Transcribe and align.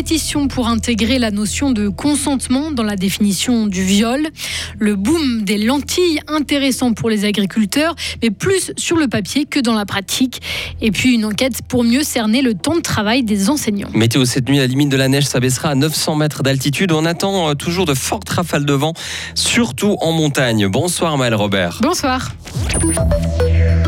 pétition 0.00 0.48
pour 0.48 0.66
intégrer 0.66 1.18
la 1.18 1.30
notion 1.30 1.72
de 1.72 1.90
consentement 1.90 2.70
dans 2.70 2.82
la 2.82 2.96
définition 2.96 3.66
du 3.66 3.82
viol. 3.82 4.28
Le 4.78 4.96
boom 4.96 5.42
des 5.42 5.58
lentilles, 5.58 6.20
intéressant 6.26 6.94
pour 6.94 7.10
les 7.10 7.26
agriculteurs, 7.26 7.94
mais 8.22 8.30
plus 8.30 8.72
sur 8.78 8.96
le 8.96 9.08
papier 9.08 9.44
que 9.44 9.60
dans 9.60 9.74
la 9.74 9.84
pratique. 9.84 10.40
Et 10.80 10.90
puis 10.90 11.12
une 11.12 11.26
enquête 11.26 11.60
pour 11.68 11.84
mieux 11.84 12.02
cerner 12.02 12.40
le 12.40 12.54
temps 12.54 12.76
de 12.76 12.80
travail 12.80 13.24
des 13.24 13.50
enseignants. 13.50 13.90
Météo 13.92 14.24
cette 14.24 14.48
nuit, 14.48 14.56
la 14.56 14.66
limite 14.66 14.88
de 14.88 14.96
la 14.96 15.08
neige 15.08 15.26
s'abaissera 15.26 15.68
à 15.68 15.74
900 15.74 16.14
mètres 16.16 16.42
d'altitude. 16.42 16.92
On 16.92 17.04
attend 17.04 17.50
euh, 17.50 17.54
toujours 17.54 17.84
de 17.84 17.92
fortes 17.92 18.30
rafales 18.30 18.64
de 18.64 18.72
vent, 18.72 18.94
surtout 19.34 19.98
en 20.00 20.12
montagne. 20.12 20.66
Bonsoir 20.66 21.18
Maël 21.18 21.34
Robert. 21.34 21.78
Bonsoir. 21.82 22.30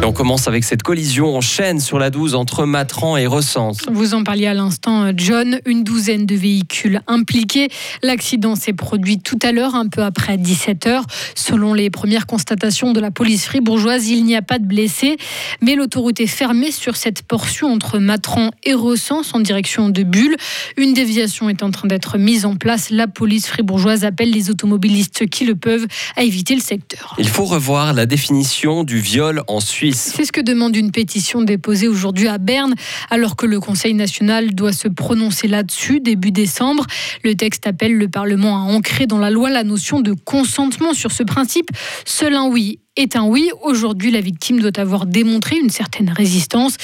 Et 0.02 0.04
on 0.04 0.12
commence 0.12 0.48
avec 0.48 0.64
cette 0.64 0.82
collision 0.82 1.36
en 1.36 1.40
chaîne 1.40 1.78
sur 1.78 2.00
la 2.00 2.10
12 2.10 2.34
entre 2.34 2.64
Matran 2.64 3.16
et 3.16 3.28
Recense. 3.28 3.82
Vous 3.88 4.14
en 4.14 4.24
parliez 4.24 4.48
à 4.48 4.54
l'instant, 4.54 5.12
John. 5.16 5.60
Une 5.64 5.84
douzaine 5.84 6.26
de 6.26 6.34
véhicules 6.34 7.00
impliqués. 7.06 7.68
L'accident 8.02 8.56
s'est 8.56 8.72
produit 8.72 9.20
tout 9.20 9.38
à 9.42 9.52
l'heure, 9.52 9.76
un 9.76 9.86
peu 9.86 10.02
après 10.02 10.38
17h. 10.38 11.04
Selon 11.36 11.72
les 11.72 11.88
premières 11.88 12.26
constatations 12.26 12.92
de 12.92 12.98
la 12.98 13.12
police 13.12 13.44
fribourgeoise, 13.44 14.08
il 14.08 14.24
n'y 14.24 14.34
a 14.34 14.42
pas 14.42 14.58
de 14.58 14.64
blessés. 14.64 15.18
Mais 15.60 15.76
l'autoroute 15.76 16.18
est 16.18 16.26
fermée 16.26 16.72
sur 16.72 16.96
cette 16.96 17.22
portion 17.22 17.72
entre 17.72 18.00
Matran 18.00 18.50
et 18.64 18.74
Recense 18.74 19.32
en 19.34 19.38
direction 19.38 19.88
de 19.88 20.02
Bulle. 20.02 20.34
Une 20.76 20.94
déviation 20.94 21.48
est 21.48 21.62
en 21.62 21.70
train 21.70 21.86
d'être 21.86 22.18
mise 22.18 22.44
en 22.44 22.56
place. 22.56 22.90
La 22.90 23.06
police 23.06 23.46
fribourgeoise 23.46 24.04
appelle 24.04 24.32
les 24.32 24.50
automobilistes 24.50 25.28
qui 25.28 25.44
le 25.44 25.54
peuvent 25.54 25.86
à 26.16 26.24
éviter 26.24 26.56
le 26.56 26.60
secteur. 26.60 27.14
Il 27.18 27.28
faut 27.28 27.44
revoir 27.44 27.92
la 27.92 28.06
définition 28.06 28.82
du 28.82 28.98
viol 28.98 29.44
en 29.46 29.60
Suisse. 29.60 29.91
C'est 29.92 30.24
ce 30.24 30.32
que 30.32 30.40
demande 30.40 30.74
une 30.74 30.90
pétition 30.90 31.42
déposée 31.42 31.86
aujourd'hui 31.86 32.28
à 32.28 32.38
Berne, 32.38 32.74
alors 33.10 33.36
que 33.36 33.46
le 33.46 33.60
Conseil 33.60 33.94
national 33.94 34.54
doit 34.54 34.72
se 34.72 34.88
prononcer 34.88 35.48
là-dessus 35.48 36.00
début 36.00 36.30
décembre. 36.30 36.86
Le 37.24 37.34
texte 37.34 37.66
appelle 37.66 37.96
le 37.96 38.08
Parlement 38.08 38.56
à 38.56 38.72
ancrer 38.72 39.06
dans 39.06 39.18
la 39.18 39.30
loi 39.30 39.50
la 39.50 39.64
notion 39.64 40.00
de 40.00 40.12
consentement 40.12 40.94
sur 40.94 41.12
ce 41.12 41.22
principe. 41.22 41.68
Seul 42.04 42.34
un 42.34 42.46
oui 42.46 42.78
est 42.96 43.16
un 43.16 43.24
oui. 43.24 43.50
Aujourd'hui, 43.62 44.10
la 44.10 44.20
victime 44.20 44.60
doit 44.60 44.78
avoir 44.78 45.06
démontré 45.06 45.56
une 45.56 45.70
certaine 45.70 46.10
résistance. 46.10 46.76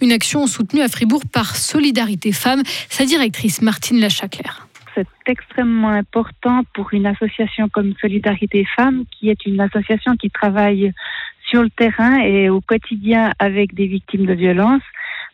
Une 0.00 0.12
action 0.12 0.46
soutenue 0.46 0.82
à 0.82 0.88
Fribourg 0.88 1.22
par 1.32 1.56
Solidarité 1.56 2.32
Femmes, 2.32 2.62
sa 2.88 3.04
directrice 3.04 3.62
Martine 3.62 4.00
Lachaclaire 4.00 4.66
c'est 4.96 5.06
extrêmement 5.26 5.90
important 5.90 6.62
pour 6.72 6.88
une 6.92 7.06
association 7.06 7.68
comme 7.68 7.92
Solidarité 8.00 8.66
Femmes, 8.76 9.04
qui 9.10 9.28
est 9.28 9.44
une 9.44 9.60
association 9.60 10.16
qui 10.16 10.30
travaille 10.30 10.92
sur 11.48 11.62
le 11.62 11.70
terrain 11.70 12.18
et 12.20 12.48
au 12.48 12.60
quotidien 12.60 13.32
avec 13.38 13.74
des 13.74 13.86
victimes 13.86 14.26
de 14.26 14.34
violences 14.34 14.82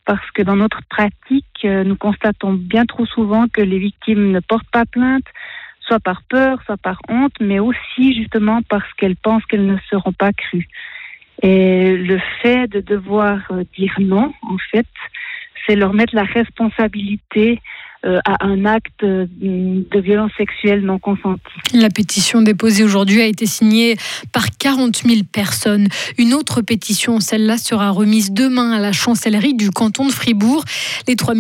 parce 0.05 0.31
que 0.33 0.43
dans 0.43 0.57
notre 0.57 0.81
pratique, 0.89 1.47
euh, 1.65 1.85
nous 1.85 1.97
constatons 1.97 2.55
bien 2.55 2.87
trop 2.87 3.07
souvent 3.07 3.47
que 3.49 3.61
les 3.61 3.79
victimes 3.79 4.33
ne 4.33 4.41
portent 4.41 4.71
pas 4.71 4.85
plainte, 4.85 5.25
soit 5.81 6.01
par 6.01 6.23
peur, 6.29 6.61
soit 6.65 6.77
par 6.77 6.99
honte, 7.09 7.35
mais 7.41 7.61
aussi 7.61 8.15
justement 8.15 8.63
parce 8.69 8.91
qu'elles 8.95 9.17
pensent 9.17 9.45
qu'elles 9.47 9.67
ne 9.67 9.79
seront 9.91 10.13
pas 10.13 10.33
crues. 10.33 10.69
Et 11.43 11.97
le 11.97 12.21
fait 12.41 12.67
de 12.69 12.81
devoir 12.81 13.39
euh, 13.51 13.65
dire 13.77 13.95
non, 14.01 14.33
en 14.43 14.59
fait, 14.71 14.87
c'est 15.67 15.77
leur 15.77 15.93
mettre 15.93 16.15
la 16.15 16.25
responsabilité 16.25 17.61
à 18.05 18.47
un 18.47 18.65
acte 18.65 19.05
euh, 19.05 19.27
de 19.41 20.01
violence 20.01 20.33
sexuelle 20.37 20.81
non 20.83 20.99
consentie. 20.99 21.43
La 21.73 21.89
pétition 21.89 22.43
déposée 22.43 22.83
aujourd'hui 22.83 23.21
a 23.21 23.27
été 23.27 23.47
signée 23.47 23.97
par 24.33 24.47
40 24.57 25.03
000 25.07 25.21
personnes. 25.31 25.89
Une 26.19 26.35
autre 26.35 26.63
pétition, 26.63 27.21
celle-là, 27.21 27.59
sera 27.59 27.91
remise 27.91 28.33
demain 28.33 28.73
à 28.73 28.81
la 28.81 28.93
chancellerie 28.93 29.55
du 29.55 29.71
canton 29.71 30.07
de 30.07 30.13
Fribourg. 30.13 30.65
Les 31.07 31.17
3 31.17 31.35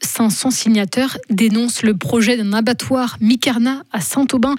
500 0.00 0.50
signataires 0.50 1.18
dénoncent 1.30 1.82
le 1.82 1.96
projet 1.96 2.36
d'un 2.36 2.52
abattoir 2.52 3.16
Micarna 3.20 3.82
à 3.92 4.00
Saint-Aubin, 4.00 4.56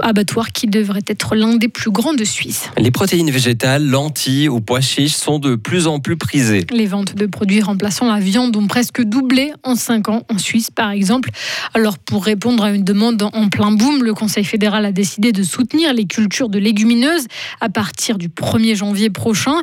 abattoir 0.00 0.52
qui 0.52 0.66
devrait 0.66 1.04
être 1.06 1.34
l'un 1.34 1.56
des 1.56 1.68
plus 1.68 1.90
grands 1.90 2.14
de 2.14 2.24
Suisse. 2.24 2.70
Les 2.78 2.90
protéines 2.90 3.30
végétales, 3.30 3.84
lentilles 3.84 4.48
ou 4.48 4.60
pois 4.60 4.80
chiches 4.80 5.14
sont 5.14 5.38
de 5.38 5.56
plus 5.56 5.86
en 5.86 5.98
plus 5.98 6.16
prisées. 6.16 6.64
Les 6.70 6.86
ventes 6.86 7.14
de 7.14 7.26
produits 7.26 7.60
remplaçant 7.60 8.06
la 8.06 8.20
viande 8.20 8.56
ont 8.56 8.66
presque 8.66 9.02
doublé 9.02 9.52
en 9.64 9.74
5 9.74 10.08
ans 10.08 10.22
en 10.28 10.38
Suisse, 10.38 10.70
par 10.70 10.91
exemple. 10.92 11.30
Alors 11.74 11.98
pour 11.98 12.24
répondre 12.24 12.64
à 12.64 12.70
une 12.70 12.84
demande 12.84 13.22
en 13.22 13.48
plein 13.48 13.72
boom, 13.72 14.04
le 14.04 14.14
Conseil 14.14 14.44
fédéral 14.44 14.84
a 14.84 14.92
décidé 14.92 15.32
de 15.32 15.42
soutenir 15.42 15.92
les 15.92 16.04
cultures 16.04 16.48
de 16.48 16.58
légumineuses 16.58 17.26
à 17.60 17.68
partir 17.68 18.18
du 18.18 18.28
1er 18.28 18.76
janvier 18.76 19.10
prochain. 19.10 19.54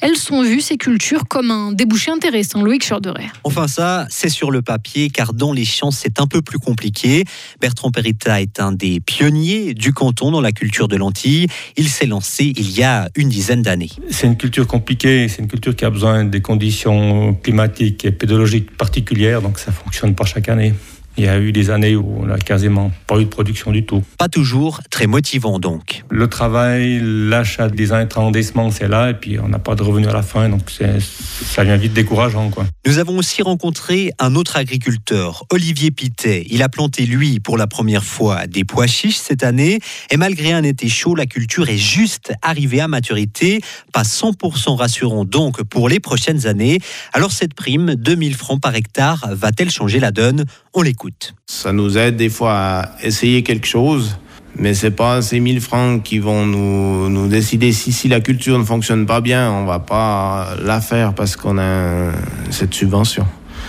Elles 0.00 0.16
sont 0.16 0.42
vues, 0.42 0.60
ces 0.60 0.76
cultures, 0.76 1.28
comme 1.28 1.50
un 1.50 1.72
débouché 1.72 2.10
intéressant. 2.10 2.62
Loïc 2.62 2.88
Chorderer. 2.88 3.26
Enfin 3.44 3.68
ça, 3.68 4.06
c'est 4.10 4.28
sur 4.28 4.50
le 4.50 4.62
papier, 4.62 5.10
car 5.10 5.32
dans 5.32 5.52
les 5.52 5.64
champs, 5.64 5.90
c'est 5.90 6.20
un 6.20 6.26
peu 6.26 6.42
plus 6.42 6.58
compliqué. 6.58 7.24
Bertrand 7.60 7.90
Perita 7.90 8.40
est 8.40 8.60
un 8.60 8.72
des 8.72 9.00
pionniers 9.00 9.74
du 9.74 9.92
canton 9.92 10.30
dans 10.30 10.40
la 10.40 10.52
culture 10.52 10.88
de 10.88 10.96
lentilles. 10.96 11.46
Il 11.76 11.88
s'est 11.88 12.06
lancé 12.06 12.52
il 12.56 12.70
y 12.70 12.82
a 12.82 13.08
une 13.14 13.28
dizaine 13.28 13.62
d'années. 13.62 13.90
C'est 14.10 14.26
une 14.26 14.36
culture 14.36 14.66
compliquée, 14.66 15.28
c'est 15.28 15.42
une 15.42 15.48
culture 15.48 15.74
qui 15.74 15.84
a 15.84 15.90
besoin 15.90 16.24
des 16.24 16.40
conditions 16.40 17.34
climatiques 17.34 18.04
et 18.04 18.10
pédologiques 18.10 18.76
particulières, 18.76 19.42
donc 19.42 19.58
ça 19.58 19.72
fonctionne 19.72 20.14
pas 20.14 20.24
chaque 20.24 20.48
année. 20.48 20.74
Il 21.18 21.24
y 21.24 21.28
a 21.28 21.40
eu 21.40 21.50
des 21.50 21.70
années 21.70 21.96
où 21.96 22.20
on 22.20 22.26
n'a 22.26 22.38
quasiment 22.38 22.92
pas 23.08 23.18
eu 23.18 23.24
de 23.24 23.28
production 23.28 23.72
du 23.72 23.84
tout. 23.84 24.04
Pas 24.18 24.28
toujours 24.28 24.80
très 24.88 25.08
motivant 25.08 25.58
donc. 25.58 26.04
Le 26.10 26.28
travail, 26.28 27.00
l'achat 27.02 27.68
des 27.68 27.90
intrants, 27.90 28.30
des 28.30 28.44
semences, 28.44 28.76
c'est 28.76 28.86
là, 28.86 29.10
et 29.10 29.14
puis 29.14 29.40
on 29.40 29.48
n'a 29.48 29.58
pas 29.58 29.74
de 29.74 29.82
revenus 29.82 30.08
à 30.08 30.12
la 30.12 30.22
fin, 30.22 30.48
donc 30.48 30.70
ça 30.70 31.64
devient 31.64 31.76
vite 31.80 31.92
décourageant. 31.92 32.50
Quoi. 32.50 32.66
Nous 32.86 32.98
avons 32.98 33.18
aussi 33.18 33.42
rencontré 33.42 34.12
un 34.20 34.36
autre 34.36 34.56
agriculteur, 34.56 35.44
Olivier 35.50 35.90
Pitet. 35.90 36.46
Il 36.50 36.62
a 36.62 36.68
planté, 36.68 37.04
lui, 37.04 37.40
pour 37.40 37.58
la 37.58 37.66
première 37.66 38.04
fois, 38.04 38.46
des 38.46 38.62
pois 38.62 38.86
chiches 38.86 39.16
cette 39.16 39.42
année, 39.42 39.80
et 40.12 40.16
malgré 40.16 40.52
un 40.52 40.62
été 40.62 40.88
chaud, 40.88 41.16
la 41.16 41.26
culture 41.26 41.68
est 41.68 41.78
juste 41.78 42.32
arrivée 42.42 42.80
à 42.80 42.86
maturité, 42.86 43.60
pas 43.92 44.02
100% 44.02 44.76
rassurant 44.76 45.24
donc 45.24 45.64
pour 45.64 45.88
les 45.88 45.98
prochaines 45.98 46.46
années. 46.46 46.78
Alors 47.12 47.32
cette 47.32 47.54
prime, 47.54 47.96
2000 47.96 48.36
francs 48.36 48.60
par 48.60 48.76
hectare, 48.76 49.26
va-t-elle 49.32 49.70
changer 49.70 49.98
la 49.98 50.12
donne? 50.12 50.44
On 50.74 50.82
l'écoute. 50.82 51.07
Ça 51.46 51.72
nous 51.72 51.96
aide 51.98 52.16
des 52.16 52.28
fois 52.28 52.54
à 52.54 52.88
essayer 53.02 53.42
quelque 53.42 53.66
chose, 53.66 54.18
mais 54.56 54.74
c'est 54.74 54.90
pas 54.90 55.22
ces 55.22 55.40
1000 55.40 55.60
francs 55.60 56.02
qui 56.02 56.18
vont 56.18 56.44
nous, 56.46 57.08
nous 57.08 57.28
décider. 57.28 57.72
Si, 57.72 57.92
si 57.92 58.08
la 58.08 58.20
culture 58.20 58.58
ne 58.58 58.64
fonctionne 58.64 59.06
pas 59.06 59.20
bien, 59.20 59.50
on 59.50 59.64
va 59.64 59.78
pas 59.78 60.56
la 60.62 60.80
faire 60.80 61.14
parce 61.14 61.36
qu'on 61.36 61.58
a 61.58 62.12
cette 62.50 62.74
subvention. 62.74 63.26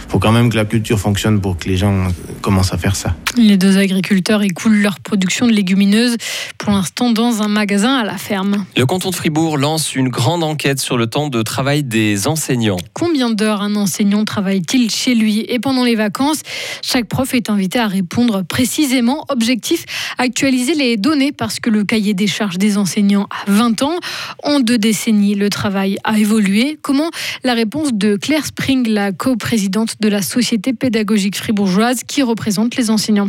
Faut 0.07 0.19
quand 0.19 0.31
même 0.31 0.49
que 0.49 0.55
la 0.55 0.65
culture 0.65 0.99
fonctionne 0.99 1.39
pour 1.39 1.57
que 1.57 1.69
les 1.69 1.77
gens 1.77 2.07
commencent 2.41 2.73
à 2.73 2.77
faire 2.77 2.95
ça. 2.95 3.15
Les 3.39 3.55
deux 3.55 3.77
agriculteurs 3.77 4.43
écoulent 4.43 4.81
leur 4.81 4.99
production 4.99 5.47
de 5.47 5.53
légumineuses 5.53 6.17
pour 6.57 6.73
l'instant 6.73 7.11
dans 7.11 7.41
un 7.41 7.47
magasin 7.47 7.95
à 7.95 8.03
la 8.03 8.17
ferme. 8.17 8.65
Le 8.75 8.85
canton 8.85 9.11
de 9.11 9.15
Fribourg 9.15 9.57
lance 9.57 9.95
une 9.95 10.09
grande 10.09 10.43
enquête 10.43 10.81
sur 10.81 10.97
le 10.97 11.07
temps 11.07 11.29
de 11.29 11.41
travail 11.41 11.83
des 11.83 12.27
enseignants. 12.27 12.75
Combien 12.93 13.29
d'heures 13.29 13.61
un 13.61 13.77
enseignant 13.77 14.25
travaille-t-il 14.25 14.91
chez 14.91 15.15
lui 15.15 15.45
et 15.47 15.57
pendant 15.59 15.85
les 15.85 15.95
vacances? 15.95 16.41
Chaque 16.81 17.05
prof 17.05 17.33
est 17.33 17.49
invité 17.49 17.79
à 17.79 17.87
répondre 17.87 18.43
précisément. 18.43 19.23
Objectif 19.29 19.85
actualiser 20.17 20.73
les 20.73 20.97
données 20.97 21.31
parce 21.31 21.61
que 21.61 21.69
le 21.69 21.85
cahier 21.85 22.13
des 22.13 22.27
charges 22.27 22.57
des 22.57 22.77
enseignants 22.77 23.29
a 23.31 23.49
20 23.49 23.83
ans. 23.83 23.95
En 24.43 24.59
deux 24.59 24.77
décennies, 24.77 25.35
le 25.35 25.49
travail 25.49 25.97
a 26.03 26.19
évolué. 26.19 26.77
Comment? 26.81 27.09
La 27.45 27.53
réponse 27.53 27.93
de 27.93 28.17
Claire 28.17 28.45
Spring, 28.45 28.85
la 28.85 29.13
coprésidente 29.13 29.95
de 30.01 30.09
la 30.09 30.21
Société 30.21 30.73
pédagogique 30.73 31.37
fribourgeoise 31.37 32.01
qui 32.05 32.21
représente 32.21 32.75
les 32.75 32.89
enseignants 32.89 33.28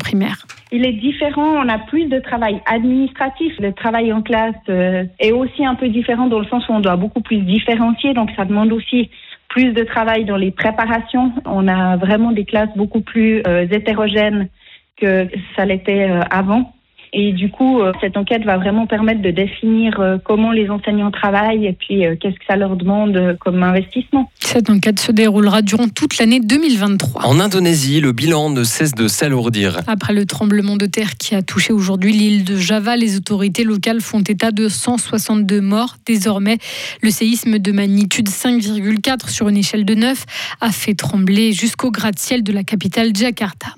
Il 0.73 0.87
est 0.87 0.93
différent, 0.93 1.65
on 1.65 1.69
a 1.69 1.79
plus 1.79 2.07
de 2.07 2.21
travail 2.21 2.61
administratif. 2.67 3.53
Le 3.59 3.73
travail 3.73 4.13
en 4.13 4.23
classe 4.23 4.55
euh, 4.69 5.05
est 5.19 5.33
aussi 5.33 5.65
un 5.65 5.75
peu 5.75 5.89
différent 5.89 6.29
dans 6.29 6.39
le 6.39 6.47
sens 6.47 6.69
où 6.69 6.73
on 6.73 6.81
doit 6.81 6.97
beaucoup 6.97 7.21
plus 7.21 7.39
différencier, 7.39 8.15
donc 8.15 8.31
ça 8.37 8.45
demande 8.45 8.73
aussi 8.73 9.11
plus 9.49 9.73
de 9.73 9.83
travail 9.83 10.25
dans 10.25 10.37
les 10.37 10.53
préparations. 10.53 11.33
On 11.45 11.67
a 11.67 11.97
vraiment 11.97 12.31
des 12.31 12.45
classes 12.45 12.75
beaucoup 12.77 13.01
plus 13.01 13.43
euh, 13.47 13.67
hétérogènes 13.69 14.49
que 14.97 15.29
ça 15.57 15.65
l'était 15.65 16.09
euh, 16.09 16.21
avant. 16.31 16.73
Et 17.13 17.33
du 17.33 17.51
coup, 17.51 17.81
euh, 17.81 17.93
cette 18.01 18.17
enquête 18.17 18.45
va 18.45 18.57
vraiment 18.57 18.87
permettre 18.87 19.21
de 19.21 19.31
définir 19.31 19.99
euh, 19.99 20.19
comment 20.23 20.53
les 20.53 20.71
enseignants 20.71 21.11
travaillent 21.11 21.67
et 21.67 21.73
puis 21.73 22.07
euh, 22.07 22.15
qu'est-ce 22.21 22.37
que 22.37 22.45
ça 22.49 22.57
leur 22.57 22.77
demande 22.77 23.37
comme 23.41 23.63
investissement. 23.63 24.31
Cette 24.39 24.71
enquête 24.71 25.01
se 25.01 25.11
déroulera 25.11 25.63
durant 25.63 25.89
toute 25.89 26.19
l'année 26.19 26.41
2023. 26.41 27.27
En 27.27 27.41
Indonésie, 27.41 28.01
le 28.01 28.13
bilan 28.13 28.51
ne 28.51 28.63
cesse 28.63 28.95
de 28.95 29.09
s'alourdir. 29.09 29.81
Après 29.89 30.13
le 30.13 30.25
tremblement 30.25 30.77
de 30.77 30.87
terre 30.87 31.17
qui 31.17 31.35
a 31.35 31.43
touché 31.43 31.73
aujourd'hui 31.73 32.13
l'île 32.13 32.45
de 32.45 32.57
Java, 32.57 32.97
les 32.97 33.17
autorités 33.17 33.65
locales 33.65 34.01
font 34.01 34.21
état 34.21 34.53
de 34.53 34.69
162 34.69 35.61
morts. 35.61 35.97
Désormais, 36.07 36.59
le 37.03 37.11
séisme 37.11 37.59
de 37.59 37.73
magnitude 37.73 38.29
5,4 38.29 39.31
sur 39.31 39.49
une 39.49 39.57
échelle 39.57 39.85
de 39.85 39.95
9 39.95 40.27
a 40.61 40.71
fait 40.71 40.95
trembler 40.95 41.53
jusqu'au 41.53 41.91
gratte-ciel 41.91 42.45
de 42.45 42.53
la 42.53 42.63
capitale 42.63 43.15
Jakarta. 43.17 43.75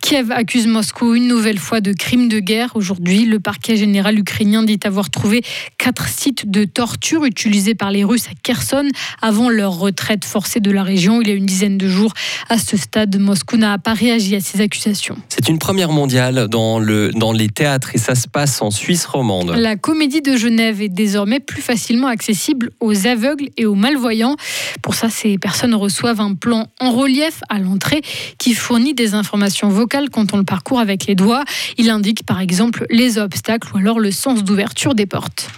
Kiev 0.00 0.32
accuse 0.32 0.66
Moscou 0.66 1.14
une 1.14 1.28
nouvelle 1.28 1.58
fois 1.58 1.80
de 1.80 1.92
crimes 1.92 2.28
de 2.28 2.38
guerre. 2.38 2.72
Aujourd'hui, 2.74 3.24
le 3.24 3.40
parquet 3.40 3.76
général 3.76 4.18
ukrainien 4.18 4.62
dit 4.62 4.78
avoir 4.84 5.08
trouvé 5.08 5.42
quatre 5.78 6.08
sites 6.08 6.50
de 6.50 6.64
torture 6.64 7.24
utilisés 7.24 7.74
par 7.74 7.90
les 7.90 8.04
Russes 8.04 8.26
à 8.26 8.34
Kherson 8.42 8.86
avant 9.22 9.48
leur 9.48 9.78
retraite 9.78 10.24
forcée 10.24 10.60
de 10.60 10.70
la 10.70 10.82
région 10.82 11.22
il 11.22 11.28
y 11.28 11.30
a 11.30 11.34
une 11.34 11.46
dizaine 11.46 11.78
de 11.78 11.88
jours. 11.88 12.12
À 12.48 12.58
ce 12.58 12.76
stade, 12.76 13.18
Moscou 13.18 13.56
n'a 13.56 13.78
pas 13.78 13.94
réagi 13.94 14.36
à 14.36 14.40
ces 14.40 14.60
accusations. 14.60 15.16
C'est 15.28 15.48
une 15.48 15.58
première 15.58 15.90
mondiale 15.90 16.48
dans, 16.48 16.78
le, 16.78 17.10
dans 17.10 17.32
les 17.32 17.48
théâtres 17.48 17.92
et 17.94 17.98
ça 17.98 18.14
se 18.14 18.28
passe 18.28 18.60
en 18.60 18.70
Suisse 18.70 19.06
romande. 19.06 19.54
La 19.56 19.76
comédie 19.76 20.20
de 20.20 20.36
Genève 20.36 20.82
est 20.82 20.88
désormais 20.88 21.40
plus 21.40 21.62
facilement 21.62 22.08
accessible 22.08 22.70
aux 22.80 23.06
aveugles 23.06 23.48
et 23.56 23.66
aux 23.66 23.74
malvoyants. 23.74 24.36
Pour 24.82 24.94
ça, 24.94 25.08
ces 25.08 25.38
personnes 25.38 25.74
reçoivent 25.74 26.20
un 26.20 26.34
plan 26.34 26.66
en 26.80 26.92
relief 26.92 27.40
à 27.48 27.58
l'entrée 27.58 28.02
qui 28.38 28.54
fournit 28.54 28.94
des 28.94 29.14
informations 29.44 29.68
vocales 29.68 30.08
quand 30.10 30.32
on 30.32 30.38
le 30.38 30.44
parcourt 30.44 30.80
avec 30.80 31.06
les 31.06 31.14
doigts. 31.14 31.44
Il 31.76 31.90
indique 31.90 32.24
par 32.24 32.40
exemple 32.40 32.86
les 32.90 33.18
obstacles 33.18 33.74
ou 33.74 33.78
alors 33.78 34.00
le 34.00 34.10
sens 34.10 34.42
d'ouverture 34.42 34.94
des 34.94 35.06
portes. 35.06 35.50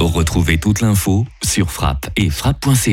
Retrouvez 0.00 0.58
toute 0.58 0.80
l'info 0.80 1.26
sur 1.44 1.70
frappe 1.70 2.10
et 2.16 2.28
frappe.ca. 2.28 2.90